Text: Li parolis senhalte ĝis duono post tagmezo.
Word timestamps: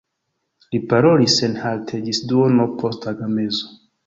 Li 0.75 0.79
parolis 0.93 1.35
senhalte 1.41 2.01
ĝis 2.09 2.23
duono 2.33 2.67
post 2.81 3.05
tagmezo. 3.07 3.71